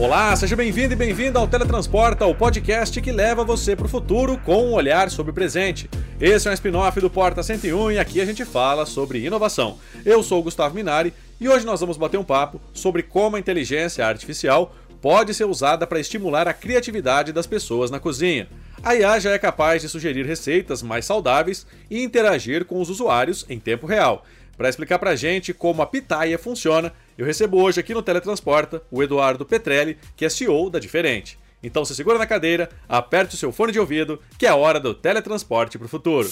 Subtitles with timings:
[0.00, 4.38] Olá, seja bem-vindo e bem-vinda ao Teletransporta, o podcast que leva você para o futuro
[4.38, 5.90] com um olhar sobre o presente.
[6.18, 9.78] Esse é um spin-off do Porta 101 e aqui a gente fala sobre inovação.
[10.02, 13.38] Eu sou o Gustavo Minari e hoje nós vamos bater um papo sobre como a
[13.38, 18.48] inteligência artificial pode ser usada para estimular a criatividade das pessoas na cozinha.
[18.82, 23.44] A IA já é capaz de sugerir receitas mais saudáveis e interagir com os usuários
[23.50, 24.24] em tempo real.
[24.60, 28.82] Para explicar para a gente como a pitaia funciona, eu recebo hoje aqui no Teletransporta
[28.90, 31.38] o Eduardo Petrelli, que é CEO da Diferente.
[31.62, 34.78] Então se segura na cadeira, aperte o seu fone de ouvido, que é a hora
[34.78, 36.28] do teletransporte para o futuro.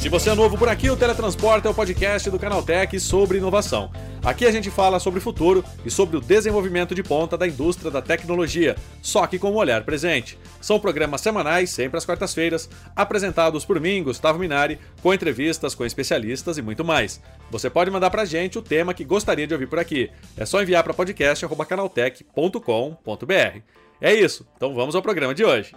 [0.00, 3.92] Se você é novo por aqui, o Teletransporte é o podcast do Canaltech sobre inovação.
[4.24, 7.90] Aqui a gente fala sobre o futuro e sobre o desenvolvimento de ponta da indústria
[7.90, 10.38] da tecnologia, só que com um olhar presente.
[10.58, 16.56] São programas semanais, sempre às quartas-feiras, apresentados por mim, Gustavo Minari, com entrevistas com especialistas
[16.56, 17.20] e muito mais.
[17.50, 20.10] Você pode mandar pra gente o tema que gostaria de ouvir por aqui.
[20.34, 23.58] É só enviar para podcast@canaltech.com.br.
[24.00, 24.48] É isso.
[24.56, 25.74] Então vamos ao programa de hoje.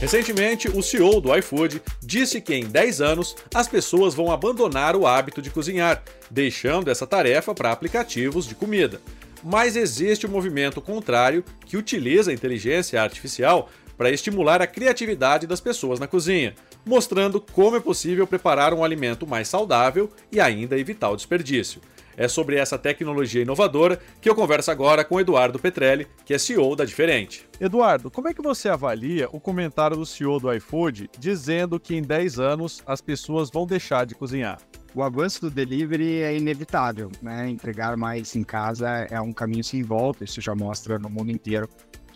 [0.00, 5.08] Recentemente, o CEO do iFood disse que em 10 anos as pessoas vão abandonar o
[5.08, 9.00] hábito de cozinhar, deixando essa tarefa para aplicativos de comida.
[9.42, 15.60] Mas existe um movimento contrário que utiliza a inteligência artificial para estimular a criatividade das
[15.60, 16.54] pessoas na cozinha,
[16.86, 21.80] mostrando como é possível preparar um alimento mais saudável e ainda evitar o desperdício.
[22.18, 26.74] É sobre essa tecnologia inovadora que eu converso agora com Eduardo Petrelli, que é CEO
[26.74, 27.48] da Diferente.
[27.60, 32.02] Eduardo, como é que você avalia o comentário do CEO do iFood dizendo que em
[32.02, 34.58] 10 anos as pessoas vão deixar de cozinhar?
[34.92, 37.48] O avanço do delivery é inevitável, né?
[37.48, 41.68] Entregar mais em casa é um caminho sem volta, isso já mostra no mundo inteiro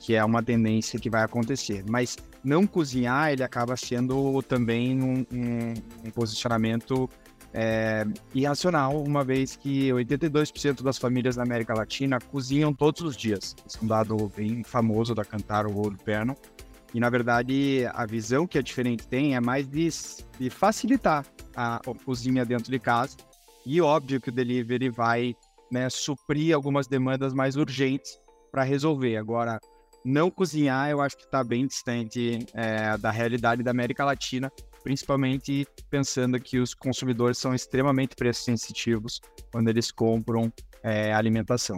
[0.02, 1.84] que é uma tendência que vai acontecer.
[1.88, 5.74] Mas não cozinhar, ele acaba sendo também um, um,
[6.04, 7.08] um posicionamento
[7.54, 8.04] é,
[9.04, 13.54] uma vez que 82% das famílias da América Latina cozinham todos os dias.
[13.66, 16.36] Esse é um dado bem famoso da Cantaro World Panel.
[16.94, 19.88] E, na verdade, a visão que a Diferente tem é mais de,
[20.38, 21.24] de facilitar
[21.56, 23.16] a, a, cozinha dentro de casa.
[23.64, 25.34] E óbvio que o delivery vai
[25.70, 28.18] né, suprir algumas demandas mais urgentes
[28.50, 29.16] para resolver.
[29.16, 29.58] Agora,
[30.04, 34.52] não cozinhar, eu acho que está bem distante é, da realidade da América Latina,
[34.82, 39.20] principalmente pensando que os consumidores são extremamente preço sensitivos
[39.50, 41.76] quando eles compram é, alimentação.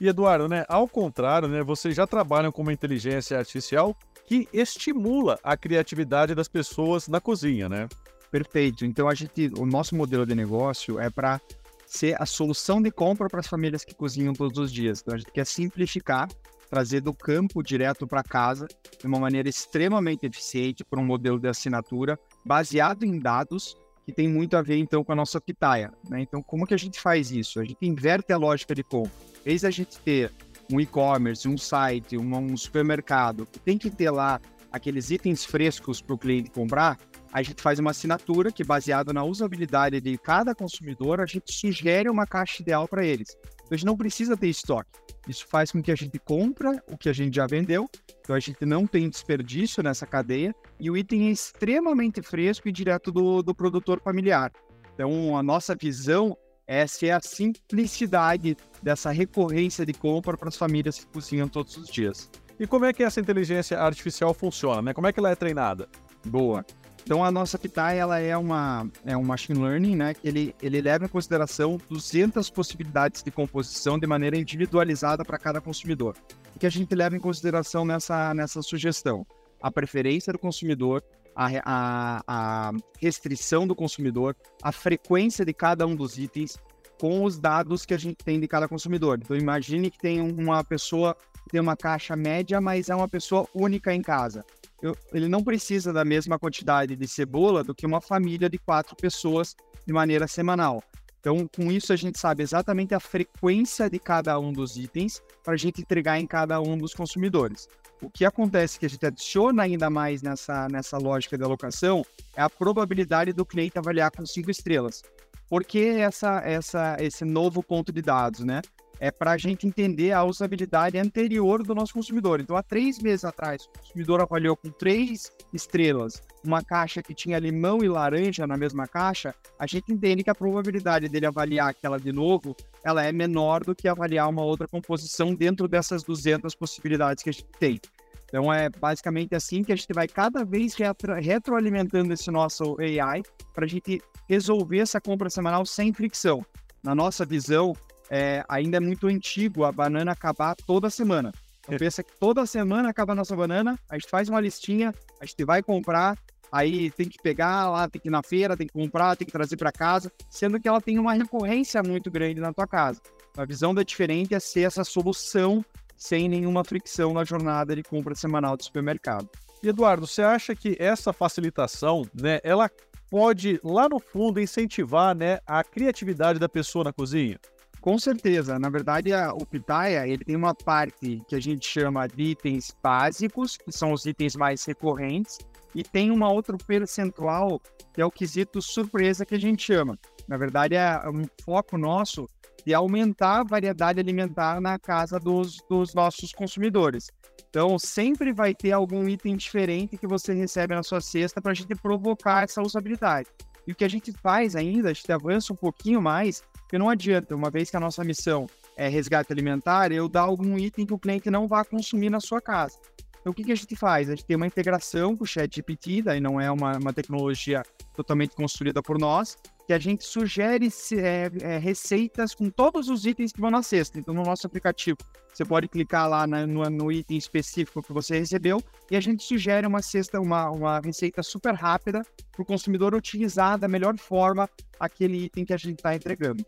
[0.00, 5.38] E Eduardo, né, ao contrário, né, vocês já trabalham com uma inteligência artificial que estimula
[5.42, 7.88] a criatividade das pessoas na cozinha, né?
[8.30, 8.84] Perfeito.
[8.84, 11.40] Então a gente, o nosso modelo de negócio é para
[11.86, 15.00] ser a solução de compra para as famílias que cozinham todos os dias.
[15.00, 16.28] Então a gente quer simplificar
[16.74, 18.66] trazer do campo direto para casa
[18.98, 24.26] de uma maneira extremamente eficiente por um modelo de assinatura baseado em dados que tem
[24.26, 25.92] muito a ver então com a nossa pitaia.
[26.10, 26.22] Né?
[26.22, 27.60] Então, como que a gente faz isso?
[27.60, 29.12] A gente inverte a lógica de compra.
[29.44, 30.32] Vez a gente ter
[30.68, 34.40] um e-commerce, um site, um, um supermercado que tem que ter lá
[34.72, 36.98] aqueles itens frescos para o cliente comprar,
[37.32, 42.10] a gente faz uma assinatura que, baseada na usabilidade de cada consumidor, a gente sugere
[42.10, 43.28] uma caixa ideal para eles.
[43.64, 44.90] Então, a gente não precisa ter estoque.
[45.26, 47.88] Isso faz com que a gente compra o que a gente já vendeu,
[48.20, 52.72] então a gente não tem desperdício nessa cadeia e o item é extremamente fresco e
[52.72, 54.52] direto do, do produtor familiar.
[54.94, 56.36] Então, a nossa visão
[56.66, 61.88] é ser a simplicidade dessa recorrência de compra para as famílias que cozinham todos os
[61.88, 62.30] dias.
[62.58, 64.80] E como é que essa inteligência artificial funciona?
[64.80, 64.94] Né?
[64.94, 65.88] Como é que ela é treinada?
[66.24, 66.64] Boa.
[67.04, 70.14] Então a nossa Pitai ela é uma é um machine learning, né?
[70.14, 75.60] Que ele ele leva em consideração 200 possibilidades de composição de maneira individualizada para cada
[75.60, 76.16] consumidor.
[76.56, 79.26] O que a gente leva em consideração nessa nessa sugestão?
[79.60, 81.02] A preferência do consumidor,
[81.36, 86.56] a, a, a restrição do consumidor, a frequência de cada um dos itens,
[86.98, 89.18] com os dados que a gente tem de cada consumidor.
[89.22, 91.14] Então imagine que tem uma pessoa
[91.44, 94.42] que tem uma caixa média, mas é uma pessoa única em casa
[94.84, 98.94] eu, ele não precisa da mesma quantidade de cebola do que uma família de quatro
[98.94, 100.82] pessoas de maneira semanal.
[101.18, 105.54] Então, com isso, a gente sabe exatamente a frequência de cada um dos itens para
[105.54, 107.66] a gente entregar em cada um dos consumidores.
[108.02, 112.04] O que acontece que a gente adiciona ainda mais nessa, nessa lógica de alocação
[112.36, 115.02] é a probabilidade do cliente avaliar com cinco estrelas.
[115.48, 118.60] Por que essa, essa, esse novo ponto de dados, né?
[119.04, 122.40] É para a gente entender a usabilidade anterior do nosso consumidor.
[122.40, 127.38] Então, há três meses atrás, o consumidor avaliou com três estrelas uma caixa que tinha
[127.38, 132.00] limão e laranja na mesma caixa, a gente entende que a probabilidade dele avaliar aquela
[132.00, 137.22] de novo, ela é menor do que avaliar uma outra composição dentro dessas 200 possibilidades
[137.22, 137.78] que a gente tem.
[138.24, 143.22] Então é basicamente assim que a gente vai cada vez retro, retroalimentando esse nosso AI
[143.52, 146.42] para a gente resolver essa compra semanal sem fricção.
[146.82, 147.74] Na nossa visão,
[148.10, 151.32] é, ainda é muito antigo a banana acabar toda semana.
[151.64, 155.24] Então pensa que toda semana acaba a nossa banana, a gente faz uma listinha, a
[155.24, 156.18] gente vai comprar,
[156.52, 159.32] aí tem que pegar lá, tem que ir na feira, tem que comprar, tem que
[159.32, 163.00] trazer para casa, sendo que ela tem uma recorrência muito grande na tua casa.
[163.36, 165.64] A visão da diferente é ser essa solução
[165.96, 169.28] sem nenhuma fricção na jornada de compra semanal do supermercado.
[169.62, 172.70] E Eduardo, você acha que essa facilitação, né, ela
[173.08, 177.40] pode lá no fundo incentivar, né, a criatividade da pessoa na cozinha?
[177.84, 178.58] Com certeza.
[178.58, 182.74] Na verdade, a, o Pitaya ele tem uma parte que a gente chama de itens
[182.82, 185.36] básicos, que são os itens mais recorrentes,
[185.74, 187.60] e tem uma outra percentual
[187.92, 189.98] que é o quesito surpresa que a gente chama.
[190.26, 192.26] Na verdade, é um foco nosso
[192.64, 197.10] de aumentar a variedade alimentar na casa dos, dos nossos consumidores.
[197.50, 201.54] Então, sempre vai ter algum item diferente que você recebe na sua cesta para a
[201.54, 203.28] gente provocar essa usabilidade.
[203.66, 206.88] E o que a gente faz ainda, a gente avança um pouquinho mais, porque não
[206.88, 208.46] adianta, uma vez que a nossa missão
[208.76, 212.40] é resgate alimentar, eu dar algum item que o cliente não vá consumir na sua
[212.40, 212.78] casa.
[213.20, 214.08] Então, o que, que a gente faz?
[214.10, 217.62] A gente tem uma integração com o ChatGPT, daí não é uma, uma tecnologia
[217.94, 223.32] totalmente construída por nós, que a gente sugere é, é, receitas com todos os itens
[223.32, 223.98] que vão na cesta.
[223.98, 224.98] Então, no nosso aplicativo,
[225.32, 229.24] você pode clicar lá na, no, no, item específico que você recebeu e a gente
[229.24, 234.48] sugere uma cesta, uma, uma receita super rápida para o consumidor utilizar da melhor forma
[234.78, 236.44] aquele item que a gente está entregando.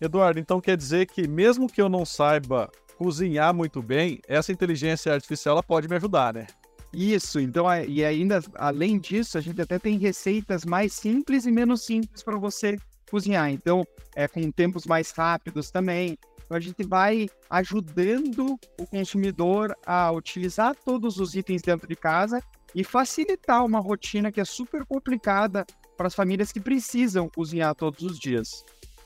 [0.00, 5.12] Eduardo, então quer dizer que mesmo que eu não saiba cozinhar muito bem, essa inteligência
[5.12, 6.46] artificial pode me ajudar, né?
[6.92, 11.84] Isso, então, e ainda além disso, a gente até tem receitas mais simples e menos
[11.84, 12.78] simples para você
[13.10, 13.50] cozinhar.
[13.50, 16.18] Então, é com tempos mais rápidos também.
[16.44, 22.42] Então, a gente vai ajudando o consumidor a utilizar todos os itens dentro de casa
[22.74, 28.02] e facilitar uma rotina que é super complicada para as famílias que precisam cozinhar todos
[28.02, 28.64] os dias.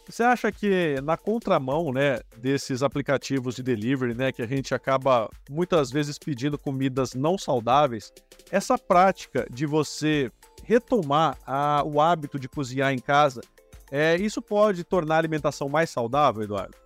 [0.09, 5.31] Você acha que na contramão, né, desses aplicativos de delivery, né, que a gente acaba
[5.49, 8.13] muitas vezes pedindo comidas não saudáveis,
[8.51, 10.31] essa prática de você
[10.65, 13.41] retomar a, o hábito de cozinhar em casa,
[13.91, 16.77] é, isso pode tornar a alimentação mais saudável, Eduardo?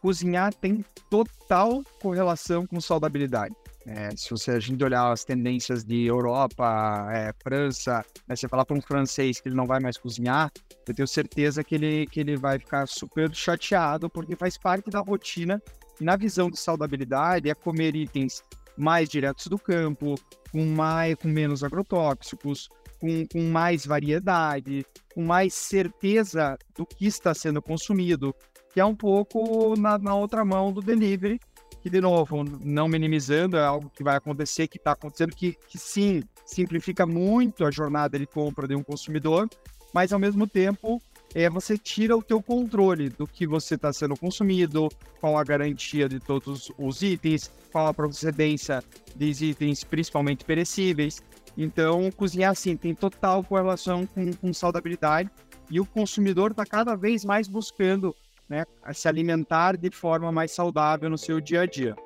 [0.00, 3.54] Cozinhar tem total correlação com saudabilidade.
[3.86, 8.64] É, se você, a gente olhar as tendências de Europa, é, França, né, você falar
[8.64, 10.50] para um francês que ele não vai mais cozinhar,
[10.88, 14.98] eu tenho certeza que ele, que ele vai ficar super chateado, porque faz parte da
[14.98, 15.62] rotina.
[16.00, 18.42] E na visão de saudabilidade, é comer itens
[18.76, 20.16] mais diretos do campo,
[20.50, 22.68] com, mais, com menos agrotóxicos,
[23.00, 24.84] com, com mais variedade,
[25.14, 28.34] com mais certeza do que está sendo consumido,
[28.72, 31.40] que é um pouco na, na outra mão do delivery,
[31.82, 35.78] que, de novo, não minimizando, é algo que vai acontecer, que está acontecendo, que, que
[35.78, 39.48] sim, simplifica muito a jornada de compra de um consumidor,
[39.92, 41.00] mas ao mesmo tempo
[41.34, 44.88] é, você tira o teu controle do que você está sendo consumido,
[45.20, 48.82] qual a garantia de todos os itens, qual a procedência
[49.14, 51.22] dos itens, principalmente perecíveis.
[51.56, 55.30] Então, cozinhar assim tem total correlação com, com saudabilidade
[55.70, 58.14] e o consumidor está cada vez mais buscando
[58.48, 61.96] né, a se alimentar de forma mais saudável no seu dia a dia.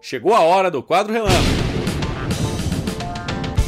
[0.00, 1.62] Chegou a hora do quadro relâmpago.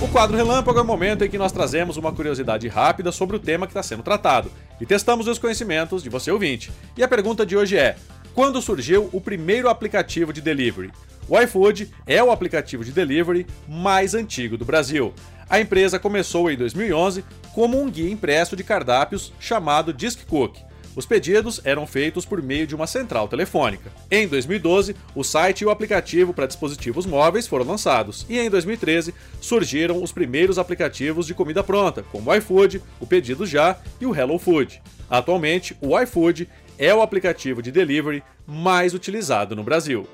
[0.02, 3.40] O quadro relâmpago é o momento em que nós trazemos uma curiosidade rápida sobre o
[3.40, 6.70] tema que está sendo tratado e testamos os conhecimentos de você ouvinte.
[6.96, 7.96] E a pergunta de hoje é:
[8.34, 10.90] quando surgiu o primeiro aplicativo de delivery?
[11.28, 15.14] O iFood é o aplicativo de delivery mais antigo do Brasil.
[15.48, 17.24] A empresa começou em 2011
[17.54, 20.58] como um guia impresso de cardápios chamado Disc Cook.
[20.96, 23.90] Os pedidos eram feitos por meio de uma central telefônica.
[24.10, 29.12] Em 2012, o site e o aplicativo para dispositivos móveis foram lançados, e em 2013
[29.40, 34.14] surgiram os primeiros aplicativos de comida pronta, como o iFood, o Pedido Já e o
[34.14, 34.80] Hello Food.
[35.10, 40.06] Atualmente, o iFood é o aplicativo de delivery mais utilizado no Brasil.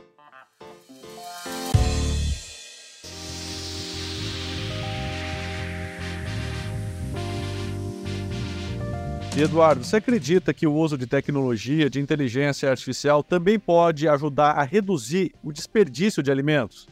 [9.36, 14.50] E Eduardo, você acredita que o uso de tecnologia, de inteligência artificial, também pode ajudar
[14.50, 16.88] a reduzir o desperdício de alimentos?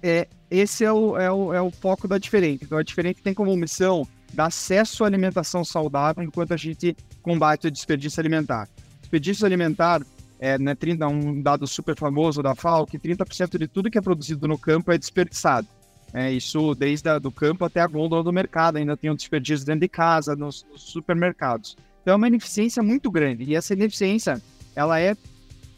[0.00, 2.64] É, esse é o, é o, é o foco da Diferente.
[2.64, 7.66] Então, a Diferente tem como missão dar acesso à alimentação saudável enquanto a gente combate
[7.66, 8.68] o desperdício alimentar.
[9.00, 10.02] Desperdício alimentar
[10.38, 14.00] é né, 30, um dado super famoso da FAO, que 30% de tudo que é
[14.00, 15.66] produzido no campo é desperdiçado.
[16.12, 19.66] É, isso desde a, do campo até a gôndola do mercado, ainda tem um desperdício
[19.66, 21.76] dentro de casa, nos, nos supermercados.
[22.02, 23.44] Então é uma ineficiência muito grande.
[23.44, 24.40] E essa ineficiência,
[24.74, 25.16] ela é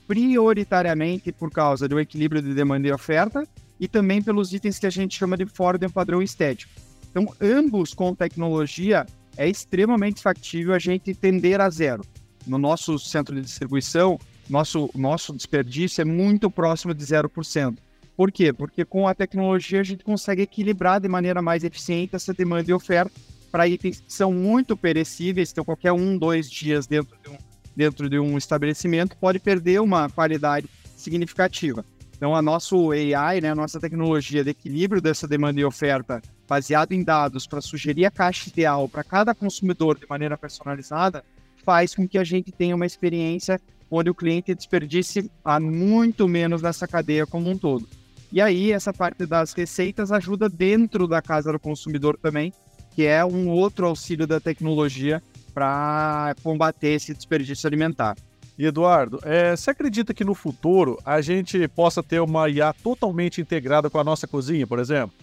[0.07, 3.47] prioritariamente por causa do equilíbrio de demanda e oferta
[3.79, 6.73] e também pelos itens que a gente chama de fora do padrão estético.
[7.11, 9.05] Então, ambos com tecnologia,
[9.37, 12.03] é extremamente factível a gente tender a zero.
[12.47, 17.77] No nosso centro de distribuição, nosso, nosso desperdício é muito próximo de 0%.
[18.17, 18.53] Por quê?
[18.53, 22.75] Porque com a tecnologia a gente consegue equilibrar de maneira mais eficiente essa demanda e
[22.75, 23.13] oferta
[23.51, 27.39] para itens que são muito perecíveis, então qualquer um, dois dias dentro de um,
[27.75, 31.85] dentro de um estabelecimento pode perder uma qualidade significativa.
[32.21, 36.93] Então, a nosso AI, né, a nossa tecnologia de equilíbrio dessa demanda e oferta, baseado
[36.93, 41.25] em dados para sugerir a caixa ideal para cada consumidor de maneira personalizada,
[41.65, 43.59] faz com que a gente tenha uma experiência
[43.91, 45.31] onde o cliente desperdice
[45.63, 47.89] muito menos nessa cadeia como um todo.
[48.31, 52.53] E aí, essa parte das receitas ajuda dentro da casa do consumidor também,
[52.95, 55.23] que é um outro auxílio da tecnologia
[55.55, 58.15] para combater esse desperdício alimentar.
[58.61, 63.41] E Eduardo, é, você acredita que no futuro a gente possa ter uma IA totalmente
[63.41, 65.17] integrada com a nossa cozinha, por exemplo?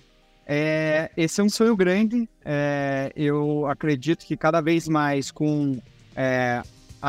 [0.43, 2.27] É, esse é um sonho grande.
[2.43, 5.79] É, eu acredito que cada vez mais com
[6.15, 6.63] é,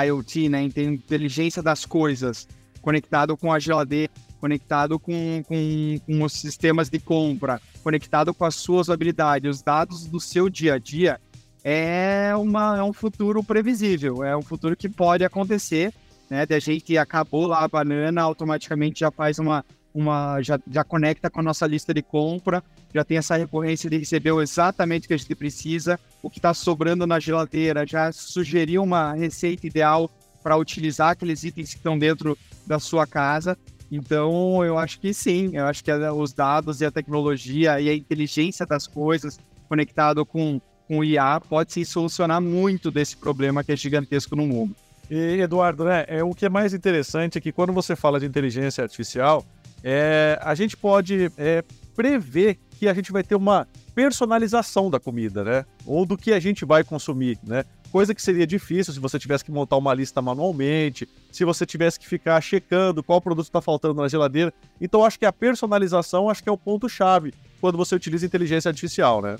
[0.05, 2.47] IoT, né, inteligência das coisas,
[2.83, 8.55] conectado com a geladeira, conectado com, com, com os sistemas de compra, conectado com as
[8.55, 11.19] suas habilidades, os dados do seu dia a dia,
[11.65, 15.91] é, uma, é um futuro previsível, é um futuro que pode acontecer,
[16.31, 16.47] né?
[16.47, 21.31] De a gente acabou lá a banana, automaticamente já faz uma, uma já, já conecta
[21.31, 22.63] com a nossa lista de compra,
[22.95, 26.55] já tem essa recorrência de receber exatamente o que a gente precisa, o que está
[26.55, 30.11] sobrando na geladeira, já sugeriu uma receita ideal
[30.43, 33.57] para utilizar aqueles itens que estão dentro da sua casa.
[33.91, 37.95] Então, eu acho que sim, eu acho que os dados e a tecnologia e a
[37.95, 43.73] inteligência das coisas conectado com, com o IA pode sim solucionar muito desse problema que
[43.73, 44.75] é gigantesco no mundo.
[45.11, 48.27] E, Eduardo, né, é, o que é mais interessante é que quando você fala de
[48.27, 49.45] inteligência artificial,
[49.83, 55.43] é, a gente pode é, prever que a gente vai ter uma personalização da comida,
[55.43, 55.65] né?
[55.85, 57.65] Ou do que a gente vai consumir, né?
[57.89, 61.99] coisa que seria difícil se você tivesse que montar uma lista manualmente, se você tivesse
[61.99, 64.53] que ficar checando qual produto está faltando na geladeira.
[64.81, 68.69] Então acho que a personalização acho que é o ponto chave quando você utiliza inteligência
[68.69, 69.37] artificial, né?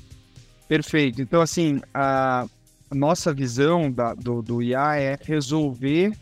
[0.67, 1.23] Perfeito.
[1.23, 2.47] Então assim, a
[2.95, 6.13] nossa visão da, do, do IA é resolver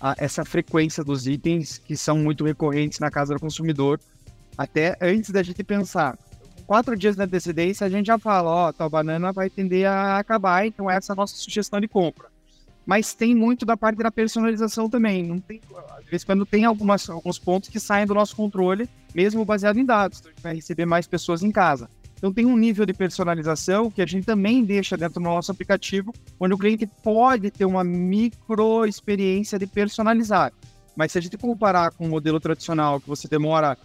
[0.00, 4.00] a, essa frequência dos itens que são muito recorrentes na casa do consumidor,
[4.58, 6.18] até antes da gente pensar
[6.66, 10.18] quatro dias de antecedência, a gente já fala, ó, oh, tua banana vai tender a
[10.18, 12.28] acabar, então essa é a nossa sugestão de compra.
[12.84, 15.22] Mas tem muito da parte da personalização também.
[15.22, 15.60] Não tem,
[16.26, 20.18] quando tem algumas, alguns pontos que saem do nosso controle, mesmo baseado em dados.
[20.18, 21.88] Então, a gente vai receber mais pessoas em casa.
[22.22, 26.14] Então, tem um nível de personalização que a gente também deixa dentro do nosso aplicativo,
[26.38, 30.52] onde o cliente pode ter uma micro experiência de personalizar.
[30.94, 33.76] Mas se a gente comparar com o modelo tradicional, que você demora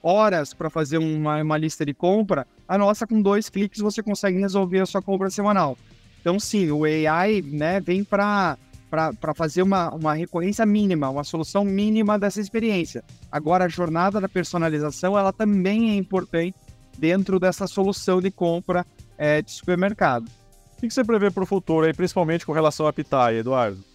[0.00, 4.38] horas para fazer uma, uma lista de compra, a nossa, com dois cliques, você consegue
[4.38, 5.76] resolver a sua compra semanal.
[6.20, 8.56] Então, sim, o AI né, vem para
[8.88, 13.04] para fazer uma, uma recorrência mínima, uma solução mínima dessa experiência.
[13.30, 16.56] Agora, a jornada da personalização, ela também é importante
[17.00, 20.28] dentro dessa solução de compra é, de supermercado.
[20.76, 23.90] O que você prevê para o futuro, aí, principalmente com relação à Pitaia, Eduardo?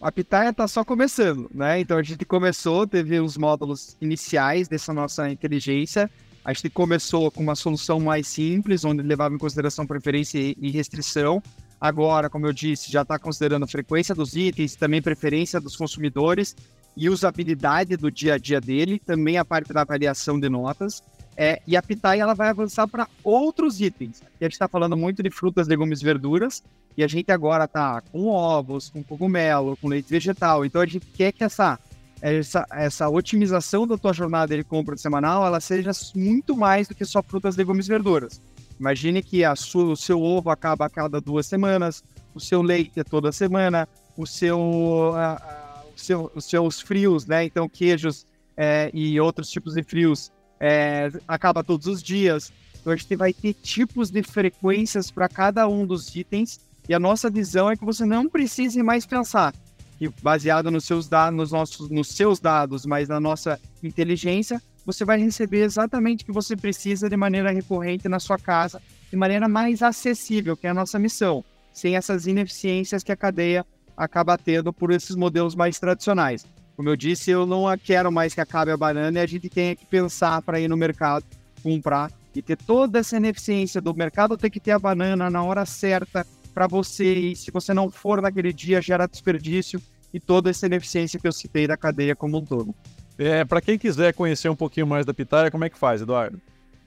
[0.00, 1.80] a Pitaia está só começando, né?
[1.80, 6.08] Então a gente começou, teve os módulos iniciais dessa nossa inteligência.
[6.44, 11.42] A gente começou com uma solução mais simples, onde levava em consideração preferência e restrição.
[11.80, 16.56] Agora, como eu disse, já está considerando a frequência dos itens, também preferência dos consumidores
[16.96, 21.02] e usabilidade do dia a dia dele, também a parte da avaliação de notas.
[21.40, 24.20] É, e a Pitaia ela vai avançar para outros itens.
[24.22, 26.64] Aqui a gente está falando muito de frutas, legumes, verduras,
[26.96, 30.64] e a gente agora está com ovos, com cogumelo, com leite vegetal.
[30.64, 31.78] Então a gente quer que essa,
[32.20, 37.04] essa, essa otimização da tua jornada de compra semanal ela seja muito mais do que
[37.04, 38.42] só frutas, legumes e verduras.
[38.80, 42.02] Imagine que sua, o seu ovo acaba a cada duas semanas,
[42.34, 47.26] o seu leite é toda semana, o seu, a, a, o seu, os seus frios,
[47.26, 47.44] né?
[47.44, 48.26] Então queijos
[48.56, 52.52] é, e outros tipos de frios é, acaba todos os dias.
[52.80, 56.98] Então a gente vai ter tipos de frequências para cada um dos itens e a
[56.98, 59.54] nossa visão é que você não precise mais pensar.
[60.00, 65.04] E baseado nos seus dados, nos nossos, nos seus dados, mas na nossa inteligência, você
[65.04, 69.48] vai receber exatamente o que você precisa de maneira recorrente na sua casa, de maneira
[69.48, 74.72] mais acessível, que é a nossa missão, sem essas ineficiências que a cadeia acaba tendo
[74.72, 76.46] por esses modelos mais tradicionais.
[76.78, 79.74] Como eu disse, eu não quero mais que acabe a banana e a gente tenha
[79.74, 81.24] que pensar para ir no mercado
[81.60, 85.66] comprar e ter toda essa ineficiência do mercado ter que ter a banana na hora
[85.66, 89.82] certa para você e se você não for naquele dia gera desperdício.
[90.14, 92.72] e toda essa ineficiência que eu citei da cadeia como um todo.
[93.18, 96.40] É, Para quem quiser conhecer um pouquinho mais da Pitaia, como é que faz, Eduardo?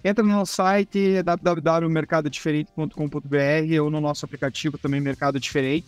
[0.05, 5.85] Entra no nosso site www.mercadodiferente.com.br ou no nosso aplicativo também Mercado Diferente.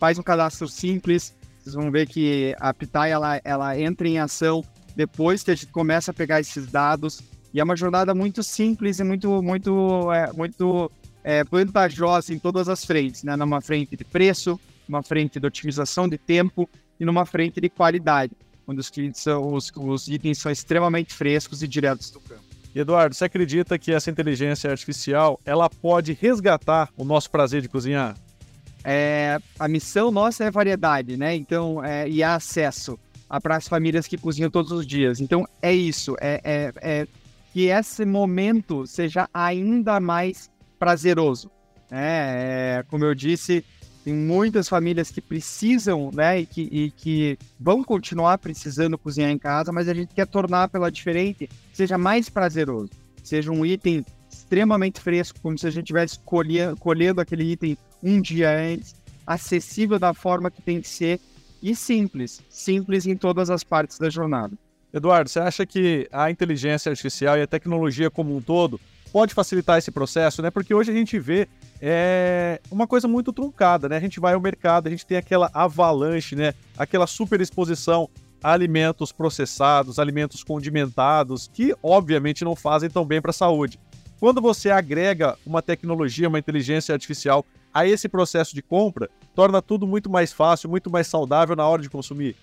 [0.00, 1.34] Faz um cadastro simples.
[1.62, 4.64] Vocês vão ver que a Pitaia ela, ela entra em ação
[4.96, 7.20] depois que a gente começa a pegar esses dados.
[7.54, 10.90] E é uma jornada muito simples e muito, muito, é, muito
[11.22, 13.36] é, vantajosa em todas as frentes, né?
[13.36, 18.32] Numa frente de preço, numa frente de otimização de tempo e numa frente de qualidade
[18.66, 22.42] onde os, clientes são, os, os itens são extremamente frescos e diretos do campo.
[22.74, 28.16] Eduardo, você acredita que essa inteligência artificial ela pode resgatar o nosso prazer de cozinhar?
[28.84, 31.34] É, a missão nossa é variedade, né?
[31.34, 32.98] Então, é, e acesso
[33.42, 35.20] para as famílias que cozinham todos os dias.
[35.20, 37.06] Então, é isso, é, é, é
[37.52, 41.50] que esse momento seja ainda mais prazeroso.
[41.90, 42.78] Né?
[42.78, 43.64] É, como eu disse,
[44.04, 49.38] tem muitas famílias que precisam, né, e que, e que vão continuar precisando cozinhar em
[49.38, 52.90] casa, mas a gente quer tornar pela diferente, seja mais prazeroso,
[53.22, 56.18] seja um item extremamente fresco, como se a gente estivesse
[56.78, 58.94] colhendo aquele item um dia antes,
[59.26, 61.20] acessível da forma que tem que ser
[61.62, 64.56] e simples, simples em todas as partes da jornada.
[64.92, 68.80] Eduardo, você acha que a inteligência artificial e a tecnologia como um todo
[69.12, 70.50] pode facilitar esse processo, né?
[70.50, 71.48] Porque hoje a gente vê
[71.80, 73.96] é, uma coisa muito truncada, né?
[73.96, 76.54] A gente vai ao mercado, a gente tem aquela avalanche, né?
[76.76, 78.08] Aquela super exposição
[78.42, 83.78] a alimentos processados, alimentos condimentados, que obviamente não fazem tão bem para a saúde.
[84.18, 89.86] Quando você agrega uma tecnologia, uma inteligência artificial a esse processo de compra, torna tudo
[89.86, 92.36] muito mais fácil, muito mais saudável na hora de consumir.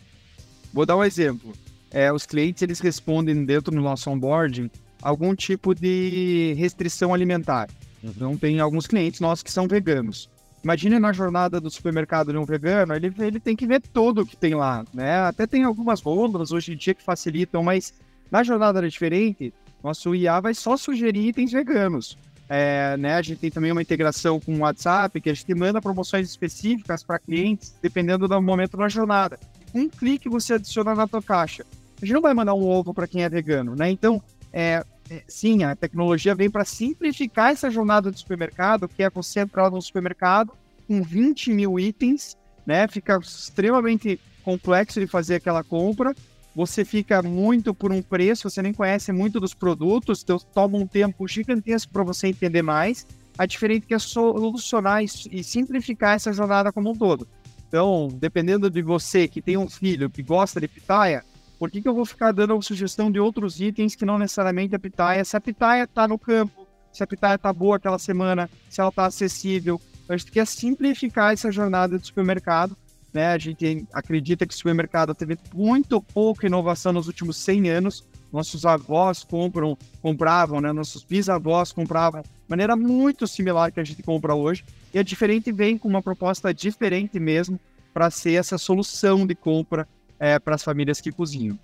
[0.74, 1.53] Vou dar um exemplo.
[1.91, 4.69] É, os clientes eles respondem dentro do nosso onboarding
[5.01, 7.69] algum tipo de restrição alimentar.
[8.03, 8.12] Uhum.
[8.15, 10.29] Então, tem alguns clientes nossos que são veganos.
[10.63, 14.35] Imagina na jornada do supermercado de um vegano, ele, ele tem que ver tudo que
[14.35, 15.22] tem lá, né?
[15.22, 17.94] Até tem algumas rondas hoje em dia que facilitam, mas
[18.29, 22.18] na jornada é diferente, nosso IA vai só sugerir itens veganos.
[22.50, 25.79] É, né, a gente tem também uma integração com o WhatsApp, que a gente manda
[25.79, 29.40] promoções específicas para clientes, dependendo do momento da jornada.
[29.74, 31.64] Um clique você adiciona na tua caixa.
[32.01, 33.92] A gente não vai mandar um ovo para quem é vegano, né?
[33.92, 39.09] Então, é, é, sim, a tecnologia vem para simplificar essa jornada do supermercado, que é
[39.09, 40.51] você entrar no supermercado
[40.88, 42.35] com 20 mil itens,
[42.66, 42.88] né?
[42.88, 46.16] Fica extremamente complexo de fazer aquela compra.
[46.55, 50.88] Você fica muito por um preço, você nem conhece muito dos produtos, então toma um
[50.88, 53.05] tempo gigantesco para você entender mais.
[53.38, 57.27] A diferente que é solucionar e simplificar essa jornada como um todo.
[57.68, 61.24] Então, dependendo de você que tem um filho que gosta de pitaia,
[61.59, 64.79] por que, que eu vou ficar dando sugestão de outros itens que não necessariamente a
[64.79, 65.24] pitaia?
[65.24, 68.90] Se a pitaia está no campo, se a pitaia está boa aquela semana, se ela
[68.90, 69.79] está acessível.
[70.07, 72.75] A gente quer simplificar essa jornada do supermercado.
[73.13, 73.27] Né?
[73.27, 78.07] A gente acredita que o supermercado teve muito pouca inovação nos últimos 100 anos.
[78.31, 80.72] Nossos avós compram, compravam, né?
[80.72, 84.63] nossos bisavós compravam de maneira muito similar que a gente compra hoje.
[84.93, 87.59] E a diferente vem com uma proposta diferente mesmo
[87.93, 89.87] para ser essa solução de compra
[90.19, 91.57] é, para as famílias que cozinham.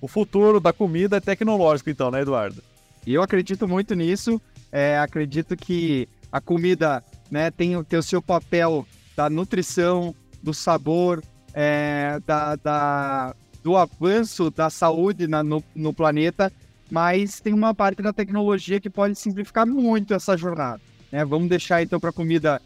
[0.00, 2.62] O futuro da comida é tecnológico, então, né, Eduardo?
[3.06, 4.40] Eu acredito muito nisso.
[4.70, 8.86] É, acredito que a comida né, tem, tem o seu papel
[9.16, 11.22] da nutrição, do sabor,
[11.54, 16.52] é, da, da, do avanço da saúde na, no, no planeta,
[16.90, 20.80] mas tem uma parte da tecnologia que pode simplificar muito essa jornada.
[21.10, 21.24] Né?
[21.24, 22.60] Vamos deixar então para a comida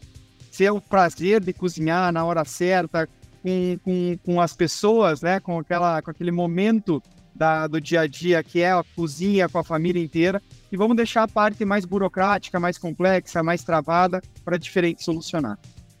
[0.51, 3.07] ser o prazer de cozinhar na hora certa,
[3.43, 5.39] com, com, com as pessoas, né?
[5.39, 7.01] Com, aquela, com aquele momento
[7.35, 10.41] da, do dia a dia que é a cozinha com a família inteira.
[10.71, 15.57] E vamos deixar a parte mais burocrática, mais complexa, mais travada para diferente solucionar.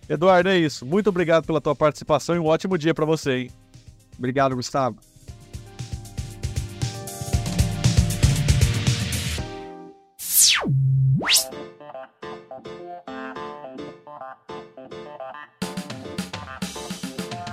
[0.09, 0.85] Eduardo, é isso.
[0.85, 3.51] Muito obrigado pela tua participação e um ótimo dia para você, hein?
[4.17, 4.97] Obrigado, Gustavo.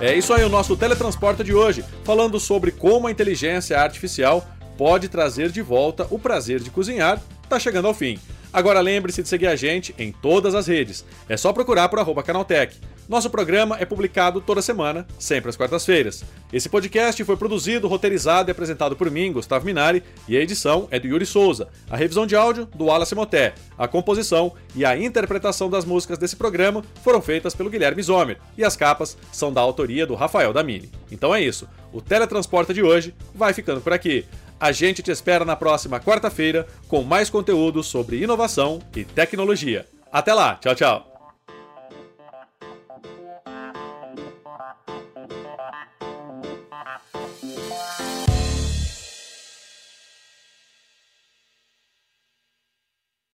[0.01, 4.45] É isso aí o nosso teletransporta de hoje, falando sobre como a inteligência artificial
[4.77, 8.19] pode trazer de volta o prazer de cozinhar, tá chegando ao fim.
[8.55, 11.03] Agora lembre-se de seguir a gente em todas as redes.
[11.27, 12.79] É só procurar por arroba Canaltech.
[13.07, 16.23] Nosso programa é publicado toda semana, sempre às quartas-feiras.
[16.53, 20.97] Esse podcast foi produzido, roteirizado e apresentado por mim, Gustavo Minari, e a edição é
[20.97, 21.67] do Yuri Souza.
[21.89, 23.53] A revisão de áudio, do Wallace Moté.
[23.77, 28.63] A composição e a interpretação das músicas desse programa foram feitas pelo Guilherme Zomer, e
[28.63, 30.89] as capas são da autoria do Rafael Damini.
[31.11, 34.25] Então é isso, o Teletransporta de hoje vai ficando por aqui.
[34.59, 39.85] A gente te espera na próxima quarta-feira com mais conteúdo sobre inovação e tecnologia.
[40.11, 41.14] Até lá, tchau, tchau!